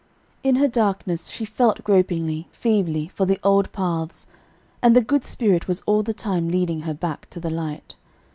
[0.41, 4.25] In her darkness she felt gropingly, feebly, for the old paths,
[4.81, 7.95] and the good Spirit was all the time leading her back to the light.